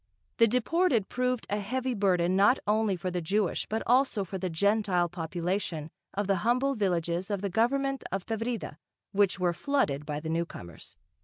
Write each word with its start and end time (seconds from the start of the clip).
The 0.37 0.47
deported 0.47 1.09
proved 1.09 1.45
a 1.47 1.59
heavy 1.59 1.93
burden 1.93 2.35
not 2.35 2.57
only 2.65 2.95
for 2.95 3.11
the 3.11 3.21
Jewish 3.21 3.67
but 3.67 3.83
also 3.85 4.23
for 4.23 4.39
the 4.39 4.49
Gentile 4.49 5.07
population 5.07 5.91
of 6.15 6.25
the 6.25 6.37
humble 6.37 6.73
villages 6.73 7.29
of 7.29 7.41
the 7.41 7.51
government 7.51 8.03
of 8.11 8.25
Tavrida, 8.25 8.77
which 9.11 9.39
were 9.39 9.53
flooded 9.53 10.03
by 10.07 10.19
the 10.19 10.27
newcomers. 10.29 10.97